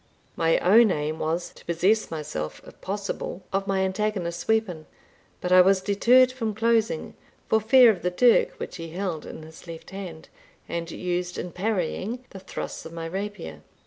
My 0.35 0.57
own 0.61 0.89
aim 0.89 1.19
was, 1.19 1.51
to 1.53 1.63
possess 1.63 2.09
myself, 2.09 2.59
if 2.65 2.81
possible, 2.81 3.43
of 3.53 3.67
my 3.67 3.81
antagonist's 3.81 4.47
weapon; 4.47 4.87
but 5.41 5.51
I 5.51 5.61
was 5.61 5.79
deterred 5.79 6.31
from 6.31 6.55
closing, 6.55 7.13
for 7.47 7.61
fear 7.61 7.91
of 7.91 8.01
the 8.01 8.09
dirk 8.09 8.53
which 8.53 8.77
he 8.77 8.89
held 8.89 9.27
in 9.27 9.43
his 9.43 9.67
left 9.67 9.91
hand, 9.91 10.27
and 10.67 10.89
used 10.89 11.37
in 11.37 11.51
parrying 11.51 12.25
the 12.31 12.39
thrusts 12.39 12.83
of 12.83 12.91
my 12.91 13.05
rapier. 13.05 13.61